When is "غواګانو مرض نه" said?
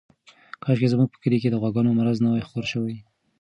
1.61-2.29